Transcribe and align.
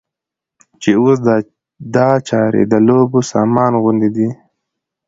چې 0.81 0.91
اوس 1.01 1.17
دا 1.95 2.07
چارې 2.27 2.61
د 2.71 2.73
لوبو 2.87 3.19
سامان 3.31 3.71
غوندې 3.81 4.09
دي. 4.15 4.29